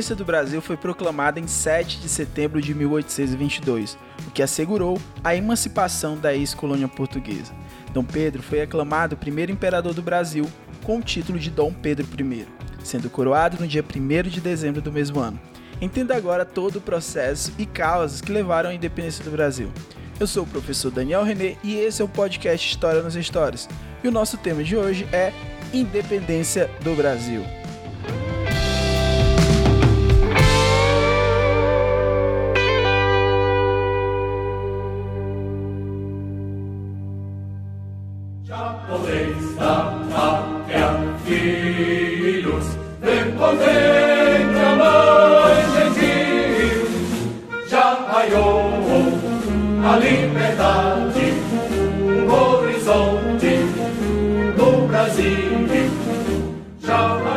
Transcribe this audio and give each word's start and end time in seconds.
independência 0.00 0.16
do 0.16 0.24
Brasil 0.24 0.62
foi 0.62 0.78
proclamada 0.78 1.38
em 1.38 1.46
7 1.46 2.00
de 2.00 2.08
setembro 2.08 2.60
de 2.60 2.74
1822, 2.74 3.98
o 4.26 4.30
que 4.30 4.42
assegurou 4.42 4.98
a 5.22 5.36
emancipação 5.36 6.16
da 6.16 6.34
ex-colônia 6.34 6.88
portuguesa. 6.88 7.52
Dom 7.92 8.02
Pedro 8.02 8.42
foi 8.42 8.62
aclamado 8.62 9.16
primeiro 9.16 9.52
imperador 9.52 9.92
do 9.92 10.00
Brasil 10.00 10.50
com 10.84 10.98
o 10.98 11.02
título 11.02 11.38
de 11.38 11.50
Dom 11.50 11.70
Pedro 11.70 12.06
I, 12.18 12.46
sendo 12.82 13.10
coroado 13.10 13.58
no 13.60 13.68
dia 13.68 13.84
1 13.84 14.28
de 14.30 14.40
dezembro 14.40 14.80
do 14.80 14.90
mesmo 14.90 15.20
ano. 15.20 15.38
Entenda 15.82 16.16
agora 16.16 16.46
todo 16.46 16.76
o 16.76 16.80
processo 16.80 17.52
e 17.58 17.66
causas 17.66 18.22
que 18.22 18.32
levaram 18.32 18.70
à 18.70 18.74
independência 18.74 19.22
do 19.22 19.30
Brasil. 19.30 19.70
Eu 20.18 20.26
sou 20.26 20.44
o 20.44 20.46
professor 20.46 20.90
Daniel 20.90 21.24
René 21.24 21.56
e 21.62 21.76
esse 21.76 22.00
é 22.00 22.04
o 22.04 22.08
podcast 22.08 22.66
História 22.66 23.02
nos 23.02 23.16
Histórias. 23.16 23.68
E 24.02 24.08
o 24.08 24.12
nosso 24.12 24.38
tema 24.38 24.64
de 24.64 24.76
hoje 24.76 25.06
é 25.12 25.30
Independência 25.74 26.70
do 26.82 26.94
Brasil. 26.94 27.59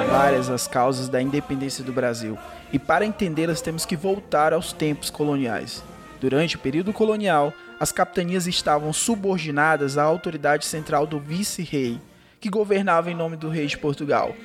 Várias 0.10 0.50
as 0.50 0.68
causas 0.68 1.10
da 1.10 1.22
independência 1.22 1.84
do 1.84 1.92
Brasil, 1.92 2.38
e 2.72 2.80
para 2.80 3.06
entendê-las 3.06 3.62
temos 3.62 3.86
que 3.86 3.96
voltar 3.96 4.54
aos 4.54 4.74
tempos 4.74 5.10
coloniais. 5.10 5.84
Durante 6.20 6.56
o 6.56 6.60
período 6.60 6.94
colonial, 6.94 7.54
as 7.80 7.92
capitanias 7.92 8.48
estavam 8.48 8.94
subordinadas 8.94 9.98
à 9.98 10.04
autoridade 10.04 10.66
central 10.66 11.06
do 11.06 11.20
vice-rei, 11.20 12.00
que 12.40 12.50
governava 12.50 13.12
em 13.12 13.16
nome 13.16 13.36
do 13.36 13.50
rei 13.50 13.68
de 13.68 13.78
Portugal. 13.78 14.36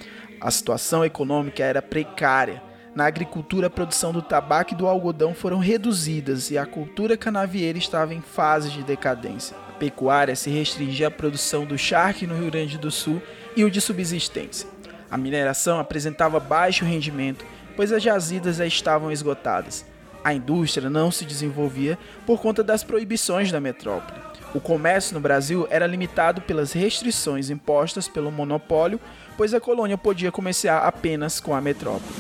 A 0.40 0.50
situação 0.50 1.04
econômica 1.04 1.62
era 1.62 1.82
precária, 1.82 2.62
na 2.98 3.06
agricultura, 3.06 3.68
a 3.68 3.70
produção 3.70 4.12
do 4.12 4.20
tabaco 4.20 4.72
e 4.72 4.76
do 4.76 4.88
algodão 4.88 5.32
foram 5.32 5.58
reduzidas 5.58 6.50
e 6.50 6.58
a 6.58 6.66
cultura 6.66 7.16
canavieira 7.16 7.78
estava 7.78 8.12
em 8.12 8.20
fase 8.20 8.70
de 8.70 8.82
decadência. 8.82 9.56
A 9.68 9.72
pecuária 9.74 10.34
se 10.34 10.50
restringia 10.50 11.06
à 11.06 11.10
produção 11.10 11.64
do 11.64 11.78
charque 11.78 12.26
no 12.26 12.36
Rio 12.36 12.50
Grande 12.50 12.76
do 12.76 12.90
Sul 12.90 13.22
e 13.54 13.64
o 13.64 13.70
de 13.70 13.80
subsistência. 13.80 14.68
A 15.10 15.16
mineração 15.16 15.78
apresentava 15.78 16.38
baixo 16.38 16.84
rendimento, 16.84 17.44
pois 17.74 17.92
as 17.92 18.02
jazidas 18.02 18.56
já 18.56 18.66
estavam 18.66 19.10
esgotadas. 19.10 19.84
A 20.22 20.34
indústria 20.34 20.90
não 20.90 21.10
se 21.10 21.24
desenvolvia 21.24 21.98
por 22.26 22.40
conta 22.40 22.62
das 22.62 22.82
proibições 22.84 23.50
da 23.50 23.60
metrópole. 23.60 24.20
O 24.54 24.60
comércio 24.60 25.14
no 25.14 25.20
Brasil 25.20 25.66
era 25.70 25.86
limitado 25.86 26.40
pelas 26.40 26.72
restrições 26.72 27.50
impostas 27.50 28.08
pelo 28.08 28.30
monopólio, 28.30 29.00
pois 29.36 29.54
a 29.54 29.60
colônia 29.60 29.96
podia 29.96 30.32
comerciar 30.32 30.86
apenas 30.86 31.38
com 31.38 31.54
a 31.54 31.60
metrópole. 31.60 32.14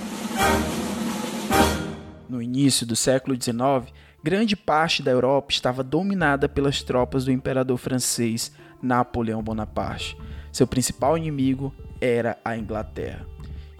No 2.28 2.42
início 2.42 2.86
do 2.86 2.94
século 2.94 3.34
XIX, 3.34 3.92
grande 4.22 4.54
parte 4.54 5.02
da 5.02 5.10
Europa 5.10 5.50
estava 5.50 5.82
dominada 5.82 6.48
pelas 6.48 6.82
tropas 6.82 7.24
do 7.24 7.32
imperador 7.32 7.78
francês 7.78 8.52
Napoleão 8.82 9.42
Bonaparte. 9.42 10.16
Seu 10.52 10.66
principal 10.66 11.16
inimigo 11.16 11.74
era 12.00 12.38
a 12.44 12.56
Inglaterra. 12.56 13.26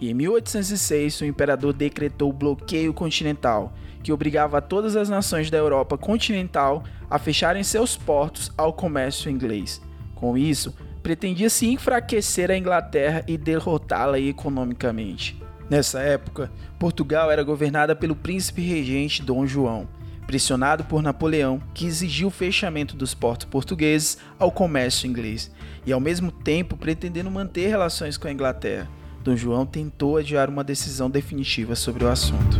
E 0.01 0.09
em 0.09 0.13
1806, 0.13 1.21
o 1.21 1.25
imperador 1.25 1.73
decretou 1.73 2.29
o 2.29 2.33
bloqueio 2.33 2.93
continental, 2.93 3.73
que 4.01 4.13
obrigava 4.13 4.61
todas 4.61 4.95
as 4.95 5.09
nações 5.09 5.49
da 5.49 5.57
Europa 5.57 5.97
continental 5.97 6.83
a 7.09 7.19
fecharem 7.19 7.63
seus 7.63 7.97
portos 7.97 8.51
ao 8.57 8.71
comércio 8.71 9.29
inglês. 9.29 9.81
Com 10.15 10.37
isso, 10.37 10.73
pretendia-se 11.03 11.67
enfraquecer 11.67 12.49
a 12.49 12.57
Inglaterra 12.57 13.23
e 13.27 13.37
derrotá-la 13.37 14.19
economicamente. 14.19 15.41
Nessa 15.69 15.99
época, 15.99 16.51
Portugal 16.77 17.29
era 17.29 17.43
governada 17.43 17.95
pelo 17.95 18.15
príncipe 18.15 18.61
regente 18.61 19.21
Dom 19.21 19.45
João, 19.45 19.87
pressionado 20.25 20.83
por 20.83 21.01
Napoleão, 21.01 21.61
que 21.73 21.85
exigiu 21.85 22.29
o 22.29 22.31
fechamento 22.31 22.95
dos 22.95 23.13
portos 23.13 23.47
portugueses 23.47 24.17
ao 24.37 24.51
comércio 24.51 25.07
inglês, 25.07 25.51
e 25.85 25.91
ao 25.91 25.99
mesmo 25.99 26.31
tempo 26.31 26.77
pretendendo 26.77 27.31
manter 27.31 27.67
relações 27.67 28.17
com 28.17 28.27
a 28.27 28.31
Inglaterra. 28.31 28.89
Dom 29.23 29.35
João 29.35 29.65
tentou 29.65 30.17
adiar 30.17 30.49
uma 30.49 30.63
decisão 30.63 31.09
definitiva 31.09 31.75
sobre 31.75 32.05
o 32.05 32.07
assunto. 32.07 32.57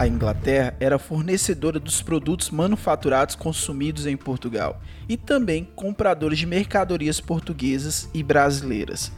A 0.00 0.08
Inglaterra 0.08 0.74
era 0.80 0.98
fornecedora 0.98 1.78
dos 1.78 2.00
produtos 2.00 2.48
manufaturados 2.48 3.34
consumidos 3.34 4.06
em 4.06 4.16
Portugal 4.16 4.80
e 5.06 5.14
também 5.14 5.68
compradores 5.76 6.38
de 6.38 6.46
mercadorias 6.46 7.20
portuguesas 7.20 8.08
e 8.14 8.22
brasileiras. 8.22 9.12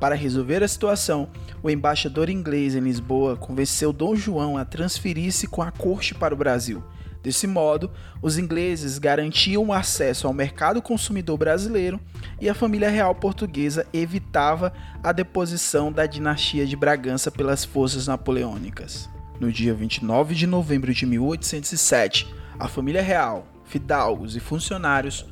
Para 0.00 0.14
resolver 0.14 0.62
a 0.62 0.68
situação, 0.68 1.28
o 1.62 1.70
embaixador 1.70 2.28
inglês 2.28 2.74
em 2.74 2.80
Lisboa 2.80 3.36
convenceu 3.36 3.92
Dom 3.92 4.14
João 4.14 4.56
a 4.56 4.64
transferir-se 4.64 5.46
com 5.46 5.62
a 5.62 5.70
corte 5.70 6.14
para 6.14 6.34
o 6.34 6.36
Brasil. 6.36 6.82
Desse 7.22 7.46
modo, 7.46 7.90
os 8.20 8.36
ingleses 8.36 8.98
garantiam 8.98 9.64
o 9.64 9.72
acesso 9.72 10.26
ao 10.26 10.34
mercado 10.34 10.82
consumidor 10.82 11.38
brasileiro 11.38 11.98
e 12.38 12.50
a 12.50 12.54
família 12.54 12.90
real 12.90 13.14
portuguesa 13.14 13.86
evitava 13.94 14.74
a 15.02 15.10
deposição 15.10 15.90
da 15.90 16.04
dinastia 16.04 16.66
de 16.66 16.76
Bragança 16.76 17.30
pelas 17.30 17.64
forças 17.64 18.06
napoleônicas. 18.06 19.08
No 19.40 19.50
dia 19.50 19.72
29 19.72 20.34
de 20.34 20.46
novembro 20.46 20.92
de 20.92 21.06
1807, 21.06 22.32
a 22.58 22.68
família 22.68 23.00
real, 23.00 23.48
fidalgos 23.64 24.36
e 24.36 24.40
funcionários 24.40 25.24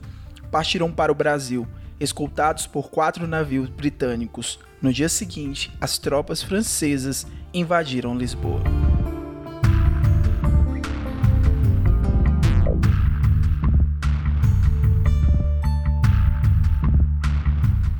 partiram 0.50 0.90
para 0.90 1.12
o 1.12 1.14
Brasil, 1.14 1.68
escoltados 2.02 2.66
por 2.66 2.90
quatro 2.90 3.26
navios 3.26 3.68
britânicos. 3.68 4.58
No 4.80 4.92
dia 4.92 5.08
seguinte, 5.08 5.72
as 5.80 5.98
tropas 5.98 6.42
francesas 6.42 7.26
invadiram 7.54 8.16
Lisboa. 8.16 8.62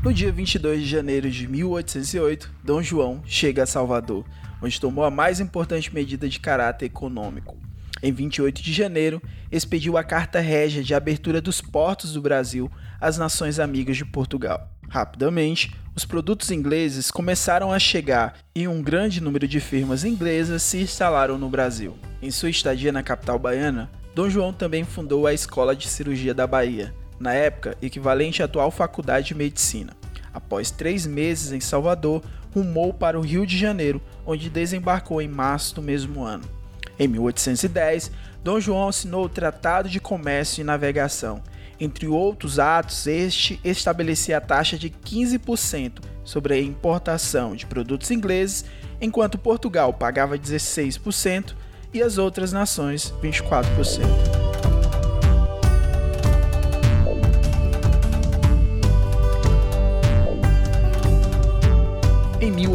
No 0.03 0.13
dia 0.13 0.33
22 0.33 0.81
de 0.81 0.87
janeiro 0.87 1.31
de 1.31 1.47
1808, 1.47 2.53
Dom 2.65 2.83
João 2.83 3.23
chega 3.25 3.63
a 3.63 3.67
Salvador, 3.67 4.25
onde 4.61 4.81
tomou 4.81 5.05
a 5.05 5.11
mais 5.11 5.39
importante 5.39 5.95
medida 5.95 6.29
de 6.29 6.41
caráter 6.41 6.87
econômico. 6.87 7.62
Em 8.03 8.11
28 8.11 8.61
de 8.61 8.73
janeiro, 8.73 9.23
expediu 9.51 9.97
a 9.97 10.03
Carta 10.03 10.41
Régia 10.41 10.83
de 10.83 10.93
abertura 10.93 11.41
dos 11.41 11.61
portos 11.61 12.13
do 12.13 12.21
Brasil 12.21 12.69
às 13.01 13.17
nações 13.17 13.61
amigas 13.61 13.97
de 13.97 14.05
Portugal. 14.05 14.69
Rapidamente, 14.89 15.73
os 15.95 16.05
produtos 16.05 16.51
ingleses 16.51 17.13
começaram 17.13 17.73
a 17.73 17.79
chegar 17.79 18.35
e 18.55 18.67
um 18.67 18.83
grande 18.83 19.21
número 19.21 19.47
de 19.47 19.61
firmas 19.61 20.05
inglesas 20.05 20.65
se 20.65 20.79
instalaram 20.79 21.39
no 21.39 21.49
Brasil. 21.49 21.97
Em 22.21 22.31
sua 22.31 22.51
estadia 22.51 22.91
na 22.91 23.05
capital 23.05 23.39
baiana, 23.39 23.89
Dom 24.17 24.29
João 24.29 24.53
também 24.53 24.83
fundou 24.83 25.25
a 25.25 25.33
Escola 25.33 25.77
de 25.77 25.89
Cirurgia 25.89 26.35
da 26.35 26.47
Bahia, 26.47 26.93
na 27.21 27.33
época 27.33 27.77
equivalente 27.81 28.43
à 28.43 28.47
atual 28.47 28.73
Faculdade 28.73 29.29
de 29.29 29.35
Medicina. 29.37 29.93
Após 30.35 30.73
três 30.73 31.07
meses 31.07 31.53
em 31.53 31.61
Salvador, 31.61 32.21
rumou 32.53 32.93
para 32.93 33.19
o 33.19 33.23
Rio 33.23 33.47
de 33.47 33.57
Janeiro, 33.57 34.03
onde 34.27 34.51
desembarcou 34.51 35.23
em 35.23 35.29
março 35.29 35.77
do 35.77 35.83
mesmo 35.83 36.25
ano. 36.25 36.62
Em 36.99 37.09
1810, 37.09 38.11
Dom 38.43 38.61
João 38.61 38.89
assinou 38.89 39.25
o 39.25 39.29
Tratado 39.29 39.89
de 39.89 40.01
Comércio 40.01 40.61
e 40.61 40.65
Navegação. 40.65 41.43
Entre 41.81 42.07
outros 42.07 42.59
atos, 42.59 43.07
este 43.07 43.61
estabelecia 43.65 44.39
a 44.39 44.41
taxa 44.41 44.79
de 44.79 44.91
15% 44.91 46.01
sobre 46.25 46.55
a 46.55 46.61
importação 46.61 47.57
de 47.57 47.67
produtos 47.67 48.11
ingleses, 48.11 48.65
enquanto 49.01 49.39
Portugal 49.39 49.93
pagava 49.93 50.39
16% 50.39 51.55
e 51.93 52.03
as 52.03 52.19
outras 52.19 52.53
nações 52.53 53.13
24%. 53.23 54.42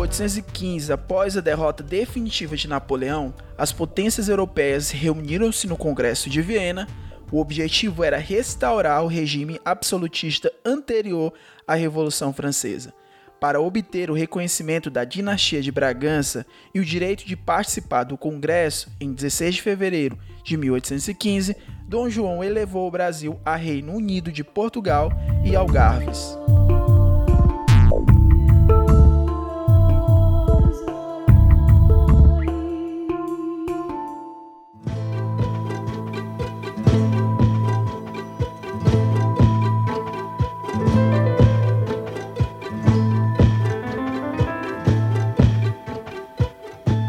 1815, 0.07 0.91
após 0.91 1.35
a 1.35 1.41
derrota 1.41 1.83
definitiva 1.83 2.55
de 2.55 2.67
Napoleão, 2.67 3.33
as 3.57 3.73
potências 3.73 4.29
europeias 4.29 4.89
reuniram-se 4.89 5.67
no 5.67 5.75
Congresso 5.75 6.29
de 6.29 6.41
Viena. 6.41 6.87
O 7.29 7.39
objetivo 7.39 8.03
era 8.03 8.17
restaurar 8.17 9.03
o 9.03 9.07
regime 9.07 9.59
absolutista 9.65 10.51
anterior 10.65 11.33
à 11.67 11.75
Revolução 11.75 12.31
Francesa. 12.31 12.93
Para 13.39 13.59
obter 13.59 14.09
o 14.09 14.15
reconhecimento 14.15 14.89
da 14.89 15.03
dinastia 15.03 15.61
de 15.61 15.71
Bragança 15.71 16.45
e 16.73 16.79
o 16.79 16.85
direito 16.85 17.25
de 17.25 17.35
participar 17.35 18.05
do 18.05 18.17
Congresso, 18.17 18.89
em 18.99 19.13
16 19.13 19.55
de 19.55 19.61
fevereiro 19.61 20.17
de 20.43 20.57
1815, 20.57 21.55
Dom 21.87 22.09
João 22.09 22.43
elevou 22.43 22.87
o 22.87 22.91
Brasil 22.91 23.39
a 23.45 23.55
Reino 23.55 23.93
Unido 23.93 24.31
de 24.31 24.43
Portugal 24.43 25.11
e 25.45 25.55
Algarves. 25.55 26.37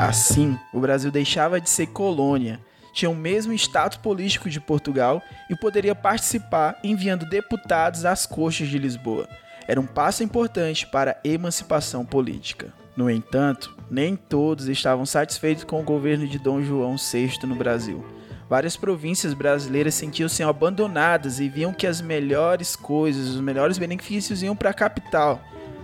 Assim, 0.08 0.58
o 0.72 0.80
Brasil 0.80 1.10
deixava 1.10 1.60
de 1.60 1.68
ser 1.68 1.88
colônia, 1.88 2.58
tinha 2.94 3.10
o 3.10 3.14
mesmo 3.14 3.52
status 3.52 3.98
político 3.98 4.48
de 4.48 4.58
Portugal 4.58 5.22
e 5.50 5.54
poderia 5.54 5.94
participar 5.94 6.78
enviando 6.82 7.28
deputados 7.28 8.06
às 8.06 8.24
cortes 8.24 8.70
de 8.70 8.78
Lisboa. 8.78 9.28
Era 9.68 9.78
um 9.78 9.86
passo 9.86 10.24
importante 10.24 10.86
para 10.86 11.10
a 11.10 11.28
emancipação 11.28 12.06
política. 12.06 12.72
No 12.96 13.10
entanto, 13.10 13.76
nem 13.90 14.16
todos 14.16 14.66
estavam 14.66 15.04
satisfeitos 15.04 15.64
com 15.64 15.78
o 15.78 15.84
governo 15.84 16.26
de 16.26 16.38
Dom 16.38 16.62
João 16.62 16.96
VI 16.96 17.40
no 17.42 17.54
Brasil. 17.54 18.02
Várias 18.48 18.78
províncias 18.78 19.34
brasileiras 19.34 19.94
sentiam-se 19.94 20.42
abandonadas 20.42 21.38
e 21.38 21.50
viam 21.50 21.74
que 21.74 21.86
as 21.86 22.00
melhores 22.00 22.74
coisas, 22.74 23.28
os 23.28 23.42
melhores 23.42 23.76
benefícios 23.76 24.42
iam 24.42 24.56
para 24.56 24.70
a 24.70 24.74
capital. 24.74 25.38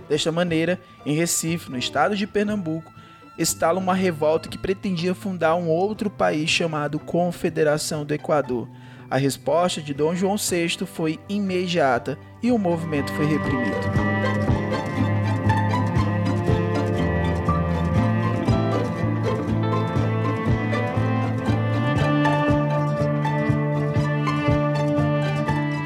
Desta 0.09 0.31
maneira, 0.31 0.79
em 1.05 1.15
Recife, 1.15 1.69
no 1.69 1.77
estado 1.77 2.15
de 2.15 2.25
Pernambuco, 2.25 2.94
estala 3.37 3.79
uma 3.79 3.93
revolta 3.93 4.49
que 4.49 4.57
pretendia 4.57 5.13
fundar 5.13 5.55
um 5.55 5.67
outro 5.67 6.09
país 6.09 6.49
chamado 6.49 6.99
Confederação 6.99 8.05
do 8.05 8.13
Equador. 8.13 8.67
A 9.09 9.17
resposta 9.17 9.81
de 9.81 9.93
Dom 9.93 10.15
João 10.15 10.35
VI 10.37 10.85
foi 10.85 11.19
imediata 11.29 12.17
e 12.41 12.51
o 12.51 12.57
movimento 12.57 13.11
foi 13.13 13.25
reprimido. 13.25 14.15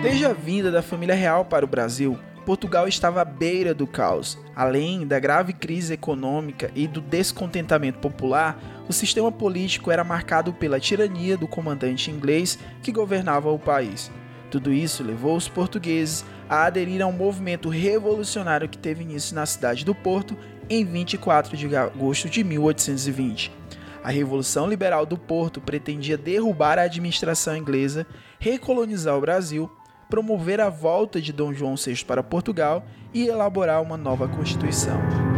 Desde 0.01 0.25
a 0.25 0.33
vinda 0.33 0.71
da 0.71 0.81
família 0.81 1.15
real 1.15 1.45
para 1.45 1.65
o 1.65 1.67
Brasil, 1.67 2.17
Portugal 2.49 2.87
estava 2.87 3.21
à 3.21 3.25
beira 3.25 3.75
do 3.75 3.85
caos. 3.85 4.35
Além 4.55 5.05
da 5.05 5.19
grave 5.19 5.53
crise 5.53 5.93
econômica 5.93 6.71
e 6.73 6.87
do 6.87 6.99
descontentamento 6.99 7.99
popular, 7.99 8.59
o 8.89 8.91
sistema 8.91 9.31
político 9.31 9.91
era 9.91 10.03
marcado 10.03 10.51
pela 10.51 10.79
tirania 10.79 11.37
do 11.37 11.47
comandante 11.47 12.09
inglês 12.09 12.57
que 12.81 12.91
governava 12.91 13.51
o 13.51 13.59
país. 13.59 14.09
Tudo 14.49 14.73
isso 14.73 15.03
levou 15.03 15.37
os 15.37 15.47
portugueses 15.47 16.25
a 16.49 16.63
aderir 16.63 17.03
a 17.03 17.05
um 17.05 17.11
movimento 17.11 17.69
revolucionário 17.69 18.67
que 18.67 18.79
teve 18.79 19.03
início 19.03 19.35
na 19.35 19.45
cidade 19.45 19.85
do 19.85 19.93
Porto 19.93 20.35
em 20.67 20.83
24 20.83 21.55
de 21.55 21.75
agosto 21.75 22.27
de 22.27 22.43
1820. 22.43 23.51
A 24.03 24.09
Revolução 24.09 24.67
Liberal 24.67 25.05
do 25.05 25.19
Porto 25.19 25.61
pretendia 25.61 26.17
derrubar 26.17 26.79
a 26.79 26.83
administração 26.83 27.55
inglesa, 27.55 28.07
recolonizar 28.39 29.15
o 29.15 29.21
Brasil 29.21 29.69
promover 30.09 30.59
a 30.59 30.69
volta 30.69 31.21
de 31.21 31.31
Dom 31.31 31.53
João 31.53 31.75
VI 31.75 32.03
para 32.03 32.23
Portugal 32.23 32.83
e 33.13 33.27
elaborar 33.27 33.81
uma 33.81 33.95
nova 33.95 34.27
Constituição. 34.27 35.28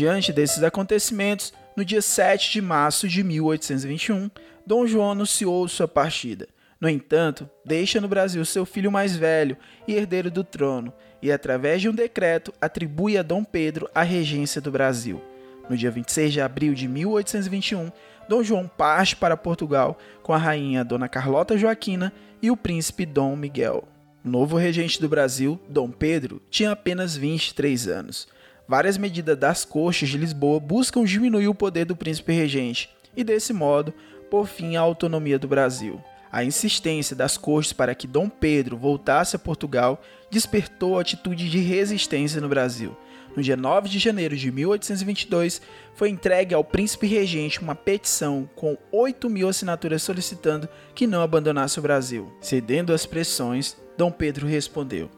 Diante 0.00 0.32
desses 0.32 0.62
acontecimentos, 0.62 1.52
no 1.76 1.84
dia 1.84 2.00
7 2.00 2.52
de 2.52 2.62
março 2.62 3.06
de 3.06 3.22
1821, 3.22 4.30
Dom 4.66 4.86
João 4.86 5.10
anunciou 5.10 5.68
sua 5.68 5.86
partida. 5.86 6.48
No 6.80 6.88
entanto, 6.88 7.46
deixa 7.66 8.00
no 8.00 8.08
Brasil 8.08 8.42
seu 8.46 8.64
filho 8.64 8.90
mais 8.90 9.14
velho 9.14 9.58
e 9.86 9.94
herdeiro 9.94 10.30
do 10.30 10.42
trono, 10.42 10.90
e 11.20 11.30
através 11.30 11.82
de 11.82 11.88
um 11.90 11.94
decreto 11.94 12.50
atribui 12.58 13.18
a 13.18 13.22
Dom 13.22 13.44
Pedro 13.44 13.90
a 13.94 14.02
regência 14.02 14.58
do 14.58 14.70
Brasil. 14.70 15.20
No 15.68 15.76
dia 15.76 15.90
26 15.90 16.32
de 16.32 16.40
abril 16.40 16.72
de 16.72 16.88
1821, 16.88 17.92
Dom 18.26 18.42
João 18.42 18.66
parte 18.66 19.14
para 19.14 19.36
Portugal 19.36 19.98
com 20.22 20.32
a 20.32 20.38
rainha 20.38 20.82
Dona 20.82 21.10
Carlota 21.10 21.58
Joaquina 21.58 22.10
e 22.40 22.50
o 22.50 22.56
príncipe 22.56 23.04
Dom 23.04 23.36
Miguel. 23.36 23.86
O 24.24 24.30
novo 24.30 24.56
regente 24.56 24.98
do 24.98 25.10
Brasil, 25.10 25.60
Dom 25.68 25.90
Pedro, 25.90 26.40
tinha 26.48 26.70
apenas 26.70 27.14
23 27.14 27.86
anos. 27.86 28.39
Várias 28.70 28.96
medidas 28.96 29.36
das 29.36 29.64
cortes 29.64 30.08
de 30.08 30.16
Lisboa 30.16 30.60
buscam 30.60 31.02
diminuir 31.02 31.48
o 31.48 31.54
poder 31.56 31.84
do 31.84 31.96
príncipe 31.96 32.32
regente 32.32 32.88
e, 33.16 33.24
desse 33.24 33.52
modo, 33.52 33.92
por 34.30 34.46
fim 34.46 34.76
à 34.76 34.80
autonomia 34.80 35.40
do 35.40 35.48
Brasil. 35.48 36.00
A 36.30 36.44
insistência 36.44 37.16
das 37.16 37.36
cortes 37.36 37.72
para 37.72 37.96
que 37.96 38.06
Dom 38.06 38.28
Pedro 38.28 38.76
voltasse 38.76 39.34
a 39.34 39.40
Portugal 39.40 40.00
despertou 40.30 41.00
atitude 41.00 41.50
de 41.50 41.58
resistência 41.58 42.40
no 42.40 42.48
Brasil. 42.48 42.96
No 43.36 43.42
dia 43.42 43.56
9 43.56 43.88
de 43.88 43.98
janeiro 43.98 44.36
de 44.36 44.52
1822, 44.52 45.60
foi 45.96 46.08
entregue 46.08 46.54
ao 46.54 46.62
príncipe 46.62 47.08
regente 47.08 47.60
uma 47.60 47.74
petição 47.74 48.48
com 48.54 48.78
8 48.92 49.28
mil 49.28 49.48
assinaturas 49.48 50.00
solicitando 50.00 50.68
que 50.94 51.08
não 51.08 51.22
abandonasse 51.22 51.80
o 51.80 51.82
Brasil. 51.82 52.32
Cedendo 52.40 52.92
às 52.92 53.04
pressões, 53.04 53.76
Dom 53.98 54.12
Pedro 54.12 54.46
respondeu: 54.46 55.10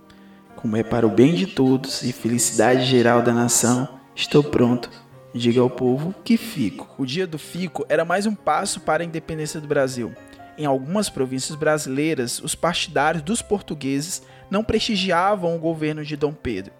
como 0.56 0.76
é 0.76 0.82
para 0.82 1.06
o 1.06 1.10
bem 1.10 1.34
de 1.34 1.46
todos 1.46 2.02
e 2.02 2.12
felicidade 2.12 2.84
geral 2.84 3.22
da 3.22 3.32
nação, 3.32 3.88
estou 4.14 4.44
pronto. 4.44 4.90
Diga 5.34 5.60
ao 5.60 5.70
povo 5.70 6.14
que 6.22 6.36
fico. 6.36 6.88
O 6.98 7.06
dia 7.06 7.26
do 7.26 7.38
fico 7.38 7.86
era 7.88 8.04
mais 8.04 8.26
um 8.26 8.34
passo 8.34 8.80
para 8.80 9.02
a 9.02 9.06
independência 9.06 9.60
do 9.60 9.66
Brasil. 9.66 10.12
Em 10.58 10.66
algumas 10.66 11.08
províncias 11.08 11.56
brasileiras, 11.56 12.38
os 12.40 12.54
partidários 12.54 13.22
dos 13.22 13.40
portugueses 13.40 14.22
não 14.50 14.62
prestigiavam 14.62 15.56
o 15.56 15.58
governo 15.58 16.04
de 16.04 16.16
Dom 16.16 16.34
Pedro. 16.34 16.72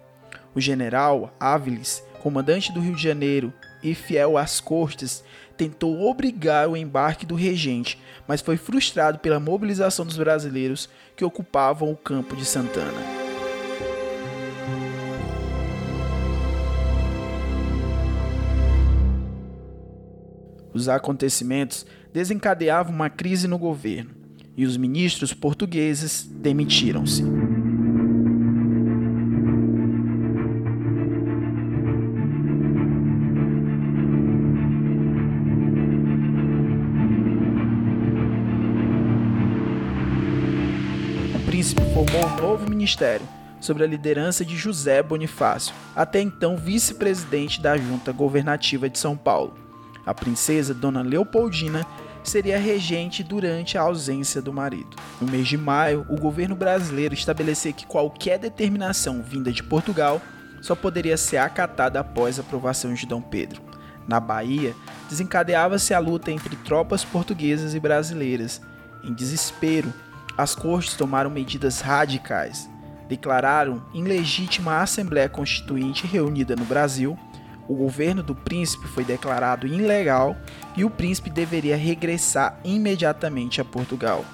O 0.53 0.61
general 0.61 1.35
Áviles, 1.39 2.03
comandante 2.21 2.71
do 2.71 2.79
Rio 2.79 2.95
de 2.95 3.01
Janeiro 3.01 3.51
e 3.81 3.95
fiel 3.95 4.37
às 4.37 4.61
cortes, 4.61 5.23
tentou 5.57 6.07
obrigar 6.07 6.69
o 6.69 6.77
embarque 6.77 7.25
do 7.25 7.35
regente, 7.35 7.99
mas 8.27 8.41
foi 8.41 8.57
frustrado 8.57 9.19
pela 9.19 9.39
mobilização 9.39 10.05
dos 10.05 10.17
brasileiros 10.17 10.87
que 11.15 11.25
ocupavam 11.25 11.91
o 11.91 11.97
campo 11.97 12.35
de 12.35 12.45
Santana. 12.45 13.22
Os 20.73 20.89
acontecimentos 20.89 21.85
desencadeavam 22.11 22.93
uma 22.93 23.09
crise 23.09 23.47
no 23.47 23.57
governo 23.57 24.11
e 24.57 24.65
os 24.65 24.75
ministros 24.75 25.33
portugueses 25.33 26.23
demitiram-se. 26.23 27.23
O 41.35 41.45
príncipe 41.45 41.81
formou 41.93 42.25
um 42.25 42.41
novo 42.41 42.69
ministério 42.69 43.27
sob 43.59 43.81
a 43.81 43.87
liderança 43.87 44.43
de 44.43 44.57
José 44.57 45.01
Bonifácio, 45.01 45.73
até 45.95 46.19
então 46.19 46.57
vice-presidente 46.57 47.61
da 47.61 47.77
Junta 47.77 48.11
Governativa 48.11 48.89
de 48.89 48.99
São 48.99 49.15
Paulo. 49.15 49.62
A 50.05 50.13
princesa 50.13 50.73
Dona 50.73 51.01
Leopoldina 51.01 51.85
seria 52.23 52.57
regente 52.57 53.23
durante 53.23 53.77
a 53.77 53.81
ausência 53.81 54.41
do 54.41 54.53
marido. 54.53 54.95
No 55.19 55.29
mês 55.29 55.47
de 55.47 55.57
maio, 55.57 56.05
o 56.09 56.17
governo 56.17 56.55
brasileiro 56.55 57.13
estabeleceu 57.13 57.73
que 57.73 57.85
qualquer 57.85 58.39
determinação 58.39 59.21
vinda 59.21 59.51
de 59.51 59.63
Portugal 59.63 60.21
só 60.61 60.75
poderia 60.75 61.17
ser 61.17 61.37
acatada 61.37 61.99
após 61.99 62.39
a 62.39 62.41
aprovação 62.41 62.93
de 62.93 63.05
Dom 63.05 63.21
Pedro. 63.21 63.61
Na 64.07 64.19
Bahia, 64.19 64.73
desencadeava-se 65.09 65.93
a 65.93 65.99
luta 65.99 66.31
entre 66.31 66.55
tropas 66.57 67.03
portuguesas 67.03 67.73
e 67.75 67.79
brasileiras. 67.79 68.61
Em 69.03 69.13
desespero, 69.13 69.93
as 70.37 70.55
cortes 70.55 70.95
tomaram 70.95 71.29
medidas 71.29 71.81
radicais. 71.81 72.69
Declararam 73.07 73.83
ilegítima 73.93 74.73
a 74.73 74.83
Assembleia 74.83 75.29
Constituinte 75.29 76.07
reunida 76.07 76.55
no 76.55 76.65
Brasil 76.65 77.17
o 77.67 77.75
governo 77.75 78.21
do 78.21 78.35
príncipe 78.35 78.87
foi 78.87 79.03
declarado 79.03 79.65
ilegal 79.67 80.35
e 80.75 80.83
o 80.83 80.89
príncipe 80.89 81.29
deveria 81.29 81.77
regressar 81.77 82.59
imediatamente 82.63 83.61
a 83.61 83.65
Portugal. 83.65 84.25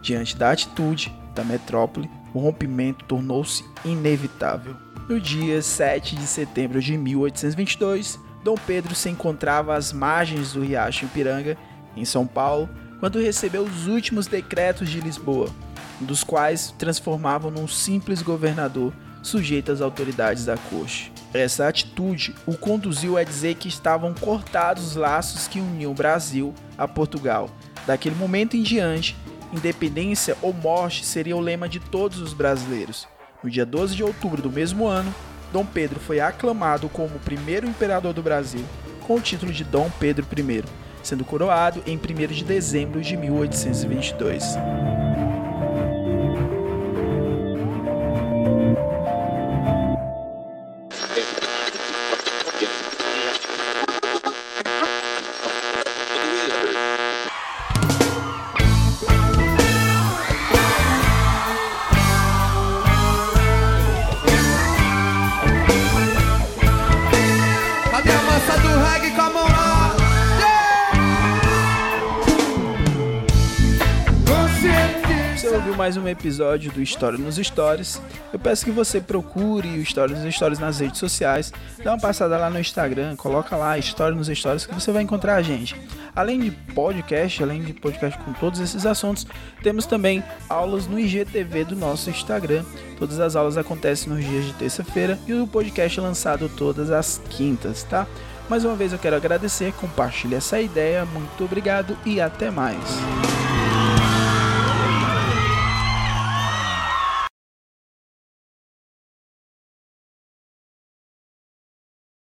Diante 0.00 0.36
da 0.36 0.50
atitude 0.50 1.14
da 1.34 1.44
metrópole, 1.44 2.10
o 2.34 2.40
rompimento 2.40 3.04
tornou-se 3.04 3.64
inevitável. 3.84 4.76
No 5.08 5.20
dia 5.20 5.60
7 5.60 6.16
de 6.16 6.26
setembro 6.26 6.80
de 6.80 6.96
1822, 6.96 8.18
Dom 8.42 8.56
Pedro 8.66 8.94
se 8.94 9.08
encontrava 9.08 9.76
às 9.76 9.92
margens 9.92 10.52
do 10.52 10.62
Riacho 10.62 11.04
Ipiranga, 11.04 11.56
em 11.96 12.04
São 12.04 12.26
Paulo, 12.26 12.68
quando 12.98 13.20
recebeu 13.20 13.62
os 13.62 13.86
últimos 13.86 14.26
decretos 14.26 14.88
de 14.88 15.00
Lisboa, 15.00 15.48
um 16.00 16.04
dos 16.04 16.24
quais 16.24 16.74
transformavam 16.78 17.50
num 17.50 17.68
simples 17.68 18.22
governador 18.22 18.92
sujeito 19.22 19.70
às 19.70 19.80
autoridades 19.80 20.44
da 20.44 20.56
corte. 20.56 21.11
Essa 21.34 21.66
atitude 21.66 22.34
o 22.46 22.56
conduziu 22.56 23.16
a 23.16 23.24
dizer 23.24 23.54
que 23.54 23.68
estavam 23.68 24.12
cortados 24.12 24.86
os 24.88 24.96
laços 24.96 25.48
que 25.48 25.60
uniam 25.60 25.92
o 25.92 25.94
Brasil 25.94 26.54
a 26.76 26.86
Portugal. 26.86 27.48
Daquele 27.86 28.14
momento 28.14 28.56
em 28.56 28.62
diante, 28.62 29.16
independência 29.52 30.36
ou 30.42 30.52
morte 30.52 31.04
seria 31.04 31.36
o 31.36 31.40
lema 31.40 31.68
de 31.68 31.80
todos 31.80 32.20
os 32.20 32.34
brasileiros. 32.34 33.08
No 33.42 33.50
dia 33.50 33.64
12 33.64 33.96
de 33.96 34.04
outubro 34.04 34.42
do 34.42 34.50
mesmo 34.50 34.86
ano, 34.86 35.12
Dom 35.52 35.64
Pedro 35.64 35.98
foi 35.98 36.20
aclamado 36.20 36.88
como 36.88 37.16
o 37.16 37.20
primeiro 37.20 37.66
imperador 37.66 38.12
do 38.12 38.22
Brasil, 38.22 38.64
com 39.06 39.14
o 39.16 39.20
título 39.20 39.52
de 39.52 39.64
Dom 39.64 39.90
Pedro 39.98 40.26
I, 40.38 40.64
sendo 41.02 41.24
coroado 41.24 41.82
em 41.86 41.96
1 41.96 42.32
de 42.32 42.44
dezembro 42.44 43.00
de 43.00 43.16
1822. 43.16 44.56
Ouviu 75.62 75.76
mais 75.76 75.96
um 75.96 76.08
episódio 76.08 76.72
do 76.72 76.82
História 76.82 77.16
nos 77.16 77.36
Stories. 77.36 78.02
Eu 78.32 78.38
peço 78.38 78.64
que 78.64 78.72
você 78.72 79.00
procure 79.00 79.68
o 79.68 79.80
História 79.80 80.16
nos 80.16 80.34
Stories 80.34 80.58
nas 80.58 80.80
redes 80.80 80.98
sociais, 80.98 81.52
dá 81.84 81.92
uma 81.92 82.00
passada 82.00 82.36
lá 82.36 82.50
no 82.50 82.58
Instagram, 82.58 83.14
coloca 83.14 83.54
lá 83.54 83.78
História 83.78 84.16
nos 84.16 84.26
Stories 84.26 84.66
que 84.66 84.74
você 84.74 84.90
vai 84.90 85.04
encontrar 85.04 85.36
a 85.36 85.42
gente. 85.42 85.80
Além 86.16 86.40
de 86.40 86.50
podcast, 86.50 87.44
além 87.44 87.62
de 87.62 87.72
podcast 87.74 88.18
com 88.24 88.32
todos 88.32 88.58
esses 88.58 88.84
assuntos, 88.84 89.24
temos 89.62 89.86
também 89.86 90.24
aulas 90.48 90.88
no 90.88 90.98
IGTV 90.98 91.64
do 91.66 91.76
nosso 91.76 92.10
Instagram. 92.10 92.64
Todas 92.98 93.20
as 93.20 93.36
aulas 93.36 93.56
acontecem 93.56 94.12
nos 94.12 94.24
dias 94.24 94.44
de 94.44 94.54
terça-feira 94.54 95.16
e 95.28 95.32
o 95.32 95.46
podcast 95.46 95.96
é 95.96 96.02
lançado 96.02 96.48
todas 96.48 96.90
as 96.90 97.20
quintas, 97.30 97.84
tá? 97.84 98.04
Mais 98.48 98.64
uma 98.64 98.74
vez 98.74 98.92
eu 98.92 98.98
quero 98.98 99.14
agradecer, 99.14 99.72
compartilhe 99.74 100.34
essa 100.34 100.60
ideia, 100.60 101.04
muito 101.04 101.44
obrigado 101.44 101.96
e 102.04 102.20
até 102.20 102.50
mais. 102.50 103.41